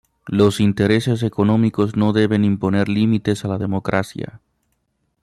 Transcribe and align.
Los 0.25 0.59
intereses 0.59 1.21
económicos 1.21 1.95
no 1.95 2.11
deben 2.11 2.43
imponer 2.43 2.89
límites 2.89 3.45
a 3.45 3.47
la 3.47 3.59
democracia. 3.59 4.41